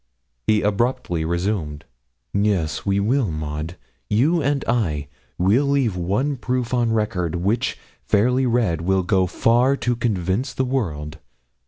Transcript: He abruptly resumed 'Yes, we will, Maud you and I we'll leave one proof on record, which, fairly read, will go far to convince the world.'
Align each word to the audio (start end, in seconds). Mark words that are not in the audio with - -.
He 0.47 0.63
abruptly 0.63 1.23
resumed 1.23 1.85
'Yes, 2.33 2.87
we 2.87 2.99
will, 2.99 3.29
Maud 3.29 3.77
you 4.09 4.41
and 4.41 4.65
I 4.67 5.09
we'll 5.37 5.67
leave 5.67 5.95
one 5.95 6.37
proof 6.37 6.73
on 6.73 6.91
record, 6.91 7.35
which, 7.35 7.77
fairly 8.01 8.47
read, 8.47 8.81
will 8.81 9.03
go 9.03 9.27
far 9.27 9.77
to 9.77 9.95
convince 9.95 10.55
the 10.55 10.65
world.' 10.65 11.19